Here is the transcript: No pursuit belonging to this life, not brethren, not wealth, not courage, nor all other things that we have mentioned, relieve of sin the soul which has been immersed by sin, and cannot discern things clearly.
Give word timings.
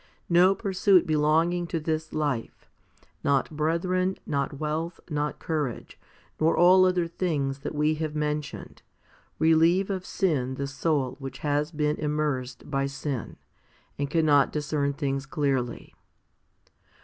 No 0.29 0.55
pursuit 0.55 1.05
belonging 1.05 1.67
to 1.67 1.79
this 1.79 2.11
life, 2.11 2.67
not 3.23 3.51
brethren, 3.51 4.17
not 4.25 4.57
wealth, 4.59 4.99
not 5.11 5.37
courage, 5.37 5.99
nor 6.39 6.57
all 6.57 6.85
other 6.85 7.05
things 7.05 7.59
that 7.59 7.75
we 7.75 7.93
have 7.93 8.15
mentioned, 8.15 8.81
relieve 9.37 9.91
of 9.91 10.03
sin 10.03 10.55
the 10.55 10.65
soul 10.65 11.17
which 11.19 11.37
has 11.45 11.71
been 11.71 11.97
immersed 11.97 12.67
by 12.71 12.87
sin, 12.87 13.35
and 13.99 14.09
cannot 14.09 14.51
discern 14.51 14.91
things 14.91 15.27
clearly. 15.27 15.93